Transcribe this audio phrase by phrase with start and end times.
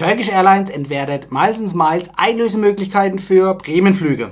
[0.00, 4.30] Turkish Airlines entwertet Miles Miles Einlösemöglichkeiten für Bremenflüge.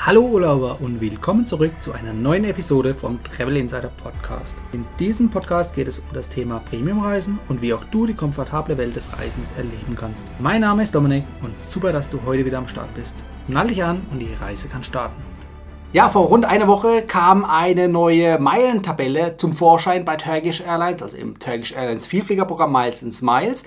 [0.00, 4.56] Hallo Urlauber und willkommen zurück zu einer neuen Episode vom Travel Insider Podcast.
[4.72, 8.78] In diesem Podcast geht es um das Thema Premiumreisen und wie auch du die komfortable
[8.78, 10.26] Welt des Reisens erleben kannst.
[10.38, 13.26] Mein Name ist Dominik und super, dass du heute wieder am Start bist.
[13.46, 15.22] Nall dich an und die Reise kann starten.
[15.90, 21.16] Ja, vor rund einer Woche kam eine neue Meilentabelle zum Vorschein bei Turkish Airlines, also
[21.16, 23.64] im Turkish Airlines Vielfliegerprogramm Miles and Smiles.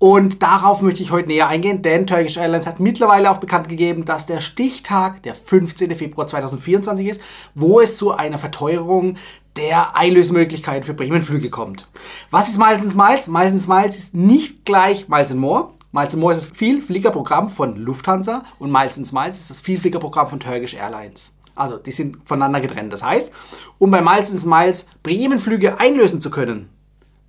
[0.00, 4.06] Und darauf möchte ich heute näher eingehen, denn Turkish Airlines hat mittlerweile auch bekannt gegeben,
[4.06, 5.94] dass der Stichtag der 15.
[5.94, 7.20] Februar 2024 ist,
[7.54, 9.16] wo es zu einer Verteuerung
[9.56, 11.86] der Einlösemöglichkeiten für Bremenflüge kommt.
[12.30, 13.28] Was ist Miles and Smiles?
[13.28, 15.74] Miles and Smiles ist nicht gleich Miles and More.
[15.92, 20.28] Miles and More ist das Vielfliegerprogramm von Lufthansa und Miles and Smiles ist das Vielfliegerprogramm
[20.28, 21.34] von Turkish Airlines.
[21.54, 22.90] Also die sind voneinander getrennt.
[22.94, 23.30] Das heißt,
[23.76, 26.70] um bei Miles Miles Bremenflüge einlösen zu können,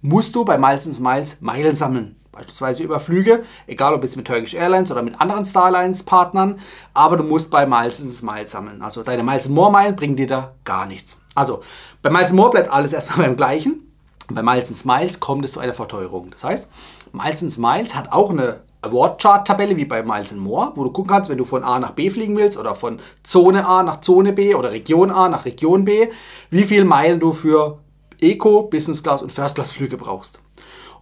[0.02, 2.16] musst du bei Miles Miles Meilen sammeln.
[2.42, 6.60] Beispielsweise über Flüge, egal ob es mit Turkish Airlines oder mit anderen Starlines-Partnern,
[6.96, 8.82] aber du musst bei Miles Miles sammeln.
[8.82, 11.20] Also deine Miles More Meilen bringen dir da gar nichts.
[11.36, 11.62] Also
[12.02, 13.92] bei Miles More bleibt alles erstmal beim gleichen.
[14.30, 16.32] Bei Miles Miles kommt es zu einer Verteuerung.
[16.32, 16.68] Das heißt,
[17.14, 21.38] Miles Miles hat auch eine Award-Chart-Tabelle wie bei Miles More, wo du gucken kannst, wenn
[21.38, 24.72] du von A nach B fliegen willst oder von Zone A nach Zone B oder
[24.72, 26.08] Region A nach Region B,
[26.50, 27.78] wie viele Meilen du für
[28.20, 30.40] Eco, Business Class und First Class Flüge brauchst.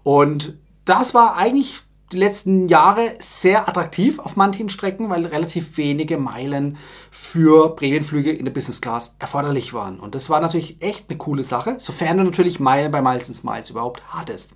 [0.03, 0.57] Und
[0.89, 6.77] das war eigentlich die letzten Jahre sehr attraktiv auf manchen Strecken, weil relativ wenige Meilen
[7.11, 9.99] für Prämienflüge in der Business Class erforderlich waren.
[9.99, 13.69] Und das war natürlich echt eine coole Sache, sofern du natürlich Meilen bei Miles Smiles
[13.69, 14.53] überhaupt hattest.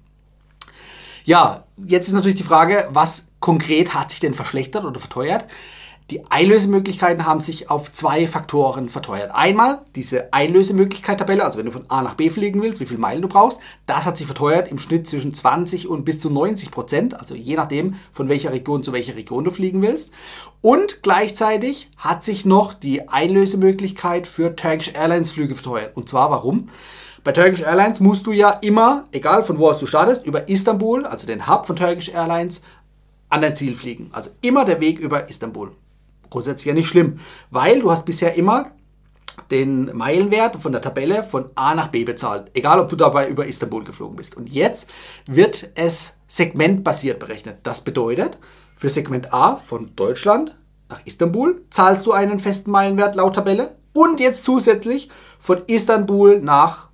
[1.25, 5.45] Ja, jetzt ist natürlich die Frage, was konkret hat sich denn verschlechtert oder verteuert?
[6.11, 9.31] Die Einlösemöglichkeiten haben sich auf zwei Faktoren verteuert.
[9.33, 13.21] Einmal diese Einlösemöglichkeit-Tabelle, also wenn du von A nach B fliegen willst, wie viele Meilen
[13.21, 17.19] du brauchst, das hat sich verteuert im Schnitt zwischen 20 und bis zu 90 Prozent,
[17.19, 20.11] also je nachdem, von welcher Region zu welcher Region du fliegen willst.
[20.61, 25.95] Und gleichzeitig hat sich noch die Einlösemöglichkeit für Turkish Airlines Flüge verteuert.
[25.95, 26.69] Und zwar warum?
[27.23, 31.05] Bei Turkish Airlines musst du ja immer, egal von wo aus du startest, über Istanbul,
[31.05, 32.61] also den Hub von Turkish Airlines,
[33.29, 34.09] an dein Ziel fliegen.
[34.11, 35.71] Also immer der Weg über Istanbul.
[36.33, 37.19] Grundsätzlich ja nicht schlimm,
[37.51, 38.71] weil du hast bisher immer
[39.51, 43.45] den Meilenwert von der Tabelle von A nach B bezahlt, egal ob du dabei über
[43.45, 44.35] Istanbul geflogen bist.
[44.35, 44.89] Und jetzt
[45.27, 47.57] wird es segmentbasiert berechnet.
[47.61, 48.39] Das bedeutet,
[48.75, 50.57] für Segment A von Deutschland
[50.89, 56.89] nach Istanbul zahlst du einen festen Meilenwert laut Tabelle und jetzt zusätzlich von Istanbul nach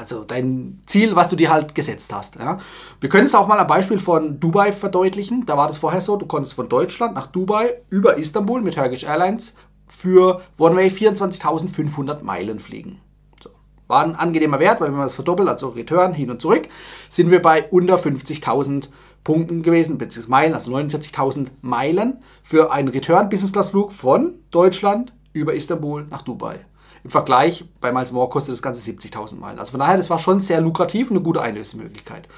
[0.00, 2.36] also dein Ziel, was du dir halt gesetzt hast.
[2.36, 2.58] Ja.
[3.00, 5.46] Wir können es auch mal am Beispiel von Dubai verdeutlichen.
[5.46, 9.04] Da war das vorher so, du konntest von Deutschland nach Dubai über Istanbul mit Turkish
[9.04, 9.54] Airlines
[9.86, 13.00] für One-Way 24.500 Meilen fliegen.
[13.42, 13.50] So.
[13.86, 16.68] War ein angenehmer Wert, weil wenn man das verdoppelt, also Return hin und zurück,
[17.08, 18.88] sind wir bei unter 50.000
[19.22, 26.22] Punkten gewesen, beziehungsweise Meilen, also 49.000 Meilen für einen Return-Business-Class-Flug von Deutschland über Istanbul nach
[26.22, 26.64] Dubai.
[27.04, 29.58] Im Vergleich bei Miles More kostet das Ganze 70.000 Meilen.
[29.58, 32.28] Also von daher, das war schon sehr lukrativ und eine gute Einlösemöglichkeit.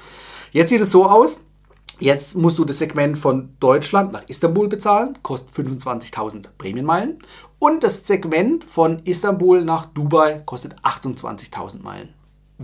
[0.51, 1.41] Jetzt sieht es so aus,
[1.99, 7.19] Jetzt musst du das Segment von Deutschland nach Istanbul bezahlen, kostet 25.000 Prämienmeilen.
[7.59, 12.09] Und das Segment von Istanbul nach Dubai kostet 28.000 Meilen.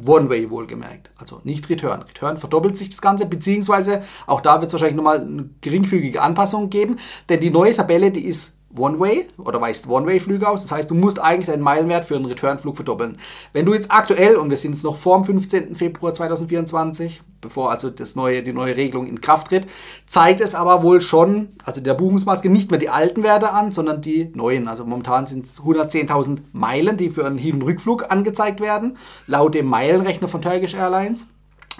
[0.05, 2.01] One-Way wohlgemerkt, also nicht Return.
[2.01, 6.69] Return verdoppelt sich das Ganze, beziehungsweise auch da wird es wahrscheinlich nochmal eine geringfügige Anpassung
[6.69, 6.97] geben,
[7.27, 10.63] denn die neue Tabelle, die ist One-Way oder weist One-Way-Flüge aus.
[10.63, 13.17] Das heißt, du musst eigentlich deinen Meilenwert für einen Returnflug verdoppeln.
[13.51, 15.75] Wenn du jetzt aktuell, und wir sind jetzt noch vor dem 15.
[15.75, 19.67] Februar 2024, bevor also das neue, die neue Regelung in Kraft tritt,
[20.07, 24.01] zeigt es aber wohl schon, also der Buchungsmaske, nicht mehr die alten Werte an, sondern
[24.01, 24.67] die neuen.
[24.67, 29.55] Also momentan sind es 110.000 Meilen, die für einen Hin- und Rückflug angezeigt werden, laut
[29.55, 31.25] dem Meilenrechner von Turkish Airlines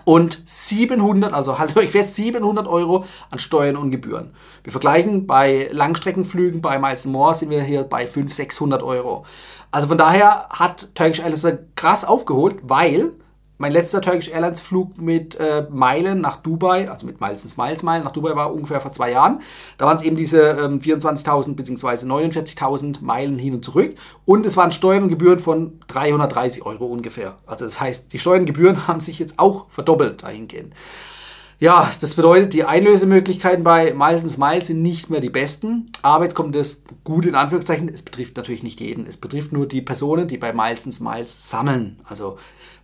[0.06, 4.34] und 700, also haltet euch fest, 700 Euro an Steuern und Gebühren.
[4.64, 9.26] Wir vergleichen bei Langstreckenflügen bei Miles More sind wir hier bei 500, 600 Euro.
[9.72, 11.46] Also von daher hat Turkish Airlines
[11.76, 13.14] krass aufgeholt, weil
[13.60, 18.06] mein letzter Turkish Airlines Flug mit äh, Meilen nach Dubai, also mit Miles Smiles Meilen
[18.06, 19.42] nach Dubai war ungefähr vor zwei Jahren.
[19.78, 22.06] Da waren es eben diese ähm, 24.000 bzw.
[22.06, 23.96] 49.000 Meilen hin und zurück.
[24.26, 27.36] Und es waren Steuern und Gebühren von 330 Euro ungefähr.
[27.46, 30.74] Also das heißt, die Steuern und Gebühren haben sich jetzt auch verdoppelt dahingehend.
[31.62, 35.92] Ja, das bedeutet, die Einlösemöglichkeiten bei Miles Smiles sind nicht mehr die besten.
[36.02, 37.90] Aber jetzt kommt das Gute in Anführungszeichen.
[37.90, 39.06] Es betrifft natürlich nicht jeden.
[39.06, 42.00] Es betrifft nur die Personen, die bei Miles Smiles sammeln.
[42.06, 42.38] Also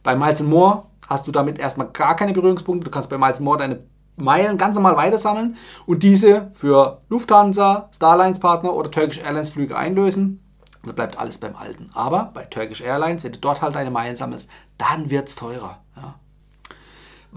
[0.03, 2.83] bei Miles More hast du damit erstmal gar keine Berührungspunkte.
[2.83, 3.85] Du kannst bei Miles More deine
[4.17, 5.55] Meilen ganz normal weitersammeln
[5.85, 10.41] und diese für Lufthansa, Starlines Partner oder Turkish Airlines Flüge einlösen.
[10.83, 11.91] Dann bleibt alles beim Alten.
[11.93, 15.84] Aber bei Turkish Airlines, wenn du dort halt deine Meilen sammelst, dann wird es teurer.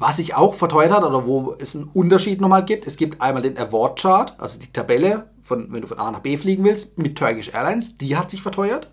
[0.01, 3.43] Was sich auch verteuert hat oder wo es einen Unterschied nochmal gibt, es gibt einmal
[3.43, 6.97] den Award Chart, also die Tabelle, von, wenn du von A nach B fliegen willst,
[6.99, 8.93] mit Turkish Airlines, die hat sich verteuert.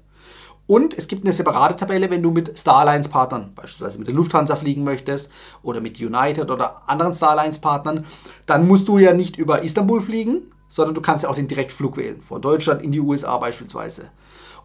[0.65, 4.55] Und es gibt eine separate Tabelle, wenn du mit Starlines Partnern, beispielsweise mit der Lufthansa
[4.55, 5.29] fliegen möchtest
[5.61, 8.03] oder mit United oder anderen Starlines Partnern,
[8.47, 11.97] dann musst du ja nicht über Istanbul fliegen, sondern du kannst ja auch den Direktflug
[11.97, 14.09] wählen, von Deutschland in die USA beispielsweise.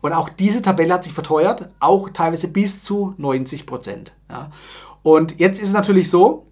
[0.01, 4.17] Und auch diese Tabelle hat sich verteuert, auch teilweise bis zu 90 Prozent.
[4.29, 4.51] Ja.
[5.03, 6.47] Und jetzt ist es natürlich so,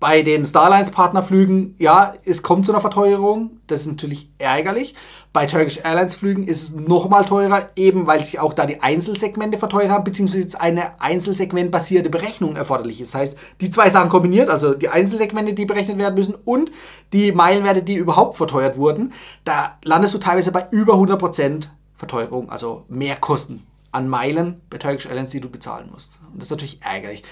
[0.00, 3.60] bei den Starlines-Partnerflügen, ja, es kommt zu einer Verteuerung.
[3.66, 4.94] Das ist natürlich ärgerlich.
[5.34, 9.90] Bei Turkish Airlines-Flügen ist es nochmal teurer, eben weil sich auch da die Einzelsegmente verteuert
[9.90, 13.14] haben, beziehungsweise jetzt eine einzelsegmentbasierte Berechnung erforderlich ist.
[13.14, 16.72] Das heißt, die zwei Sachen kombiniert, also die Einzelsegmente, die berechnet werden müssen und
[17.12, 19.12] die Meilenwerte, die überhaupt verteuert wurden,
[19.44, 25.06] da landest du teilweise bei über 100% Verteuerung, also mehr Kosten an Meilen bei Turkish
[25.06, 26.18] Airlines, die du bezahlen musst.
[26.32, 27.22] Und das ist natürlich ärgerlich.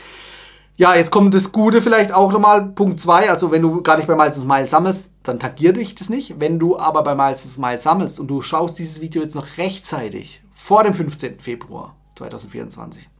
[0.78, 4.06] Ja, jetzt kommt das Gute vielleicht auch nochmal, Punkt 2, also wenn du gar nicht
[4.06, 6.38] bei Miles Smile sammelst, dann tangiert dich das nicht.
[6.38, 10.40] Wenn du aber bei Miles Smile sammelst und du schaust dieses Video jetzt noch rechtzeitig
[10.52, 11.40] vor dem 15.
[11.40, 13.10] Februar 2024,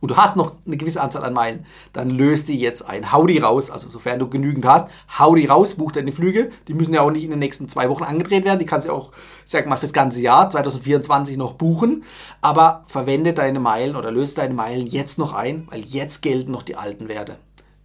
[0.00, 3.12] und du hast noch eine gewisse Anzahl an Meilen, dann löst die jetzt ein.
[3.12, 3.70] Hau die raus.
[3.70, 4.88] Also sofern du genügend hast,
[5.18, 6.50] hau die raus, buch deine Flüge.
[6.68, 8.58] Die müssen ja auch nicht in den nächsten zwei Wochen angedreht werden.
[8.58, 9.12] Die kannst du auch,
[9.44, 12.04] sag mal, fürs ganze Jahr 2024 noch buchen.
[12.40, 16.62] Aber verwende deine Meilen oder löse deine Meilen jetzt noch ein, weil jetzt gelten noch
[16.62, 17.36] die alten Werte.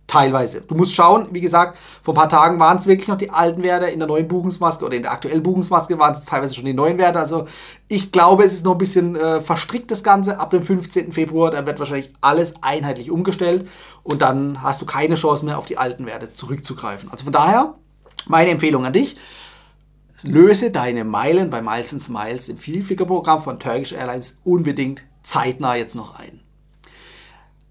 [0.07, 0.61] Teilweise.
[0.61, 3.63] Du musst schauen, wie gesagt, vor ein paar Tagen waren es wirklich noch die alten
[3.63, 6.75] Werte, in der neuen Buchungsmaske oder in der aktuellen Buchungsmaske waren es teilweise schon die
[6.75, 7.17] neuen Werte.
[7.17, 7.47] Also
[7.87, 10.39] ich glaube, es ist noch ein bisschen äh, verstrickt das Ganze.
[10.39, 11.11] Ab dem 15.
[11.11, 13.67] Februar, da wird wahrscheinlich alles einheitlich umgestellt
[14.03, 17.11] und dann hast du keine Chance mehr auf die alten Werte zurückzugreifen.
[17.11, 17.73] Also von daher,
[18.27, 19.17] meine Empfehlung an dich,
[20.21, 26.19] löse deine Meilen bei Miles Smiles im Vielfliegerprogramm von Turkish Airlines unbedingt zeitnah jetzt noch
[26.19, 26.44] ein.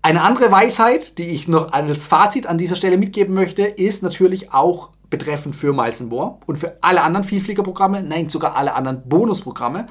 [0.05, 4.53] Eine andere Weisheit, die ich noch als Fazit an dieser Stelle mitgeben möchte, ist natürlich
[4.53, 9.87] auch betreffend für Miles More und für alle anderen Vielfliegerprogramme, nein, sogar alle anderen Bonusprogramme.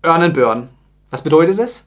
[0.00, 0.70] Earn and Burn.
[1.10, 1.84] Was bedeutet das?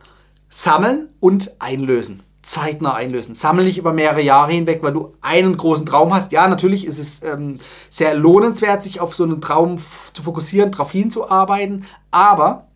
[0.49, 2.21] Sammeln und einlösen.
[2.43, 3.33] Zeitnah einlösen.
[3.33, 6.31] Sammel nicht über mehrere Jahre hinweg, weil du einen großen Traum hast.
[6.31, 7.59] Ja, natürlich ist es ähm,
[7.89, 9.79] sehr lohnenswert, sich auf so einen Traum
[10.13, 12.67] zu fokussieren, darauf hinzuarbeiten, aber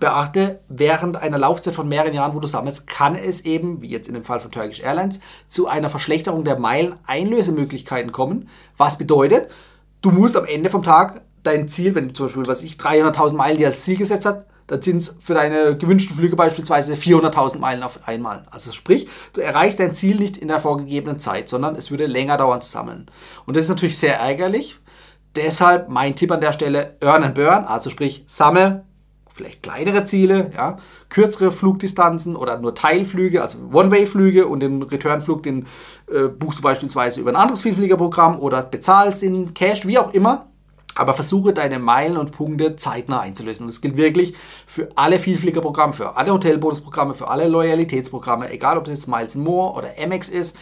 [0.00, 4.08] Beachte, während einer Laufzeit von mehreren Jahren, wo du sammelst, kann es eben, wie jetzt
[4.08, 8.48] in dem Fall von Turkish Airlines, zu einer Verschlechterung der Meilen-Einlösemöglichkeiten kommen.
[8.76, 9.50] Was bedeutet,
[10.02, 13.34] du musst am Ende vom Tag dein Ziel, wenn du zum Beispiel, was ich, 300.000
[13.34, 17.58] Meilen dir als Ziel gesetzt hast, dann sind es für deine gewünschten Flüge beispielsweise 400.000
[17.58, 18.46] Meilen auf einmal.
[18.50, 22.38] Also sprich, du erreichst dein Ziel nicht in der vorgegebenen Zeit, sondern es würde länger
[22.38, 23.06] dauern zu sammeln.
[23.46, 24.78] Und das ist natürlich sehr ärgerlich.
[25.36, 28.84] Deshalb mein Tipp an der Stelle, earn and burn, also sprich, sammle,
[29.34, 30.78] vielleicht kleinere Ziele, ja,
[31.08, 35.66] kürzere Flugdistanzen oder nur Teilflüge, also One-Way-Flüge und den Returnflug, den
[36.08, 40.46] äh, buchst du beispielsweise über ein anderes Vielfliegerprogramm oder bezahlst in Cash, wie auch immer.
[40.96, 43.64] Aber versuche deine Meilen und Punkte zeitnah einzulösen.
[43.64, 44.34] Und das gilt wirklich
[44.64, 49.74] für alle Vielfliegerprogramme, für alle Hotelbonusprogramme, für alle Loyalitätsprogramme, egal ob es jetzt Miles More
[49.76, 50.56] oder Amex ist.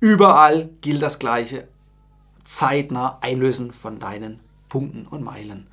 [0.00, 1.68] Überall gilt das Gleiche.
[2.44, 4.40] Zeitnah einlösen von deinen
[4.70, 5.66] Punkten und Meilen.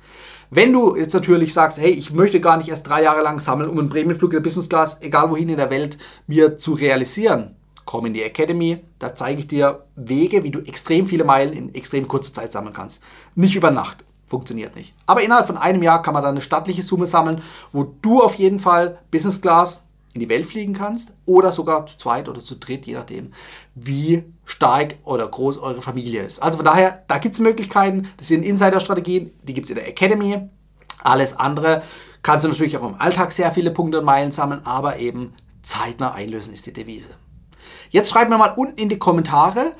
[0.54, 3.70] Wenn du jetzt natürlich sagst, hey, ich möchte gar nicht erst drei Jahre lang sammeln,
[3.70, 5.96] um einen Prämienflug in der Business Class, egal wohin in der Welt,
[6.26, 7.56] mir zu realisieren,
[7.86, 11.74] komm in die Academy, da zeige ich dir Wege, wie du extrem viele Meilen in
[11.74, 13.02] extrem kurzer Zeit sammeln kannst.
[13.34, 14.92] Nicht über Nacht, funktioniert nicht.
[15.06, 17.40] Aber innerhalb von einem Jahr kann man da eine stattliche Summe sammeln,
[17.72, 19.82] wo du auf jeden Fall Business Class
[20.12, 23.32] in die Welt fliegen kannst oder sogar zu zweit oder zu dritt, je nachdem,
[23.74, 26.42] wie stark oder groß eure Familie ist.
[26.42, 28.08] Also von daher, da gibt es Möglichkeiten.
[28.18, 30.48] Das sind Insider-Strategien, die gibt es in der Academy.
[31.02, 31.82] Alles andere
[32.22, 35.32] kannst du natürlich auch im Alltag sehr viele Punkte und Meilen sammeln, aber eben
[35.62, 37.10] zeitnah einlösen ist die Devise.
[37.90, 39.72] Jetzt schreib mir mal unten in die Kommentare,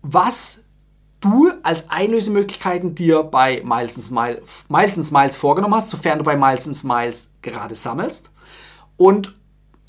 [0.00, 0.60] was
[1.20, 7.28] du als Einlösemöglichkeiten dir bei Miles Miles Smiles vorgenommen hast, sofern du bei Miles Smiles
[7.42, 8.30] gerade sammelst.
[8.96, 9.34] Und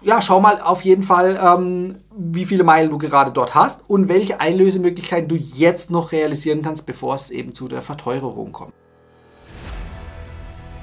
[0.03, 4.07] ja, schau mal auf jeden Fall, ähm, wie viele Meilen du gerade dort hast und
[4.07, 8.73] welche Einlösemöglichkeiten du jetzt noch realisieren kannst, bevor es eben zu der Verteuerung kommt.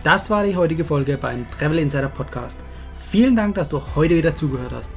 [0.02, 2.58] Das war die heutige Folge beim Travel Insider Podcast.
[2.96, 4.90] Vielen Dank, dass du heute wieder zugehört hast.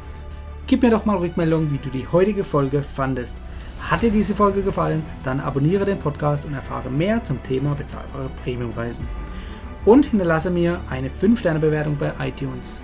[0.65, 3.35] Gib mir doch mal Rückmeldung, wie du die heutige Folge fandest.
[3.81, 8.31] Hat dir diese Folge gefallen, dann abonniere den Podcast und erfahre mehr zum Thema bezahlbare
[8.43, 9.07] Premiumreisen.
[9.85, 12.83] Und hinterlasse mir eine 5-Sterne-Bewertung bei iTunes.